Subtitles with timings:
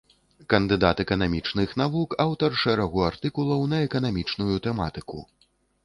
[0.53, 5.25] Кандыдат эканамічных навук, аўтар шэрагу артыкулаў на эканамічную тэматыку.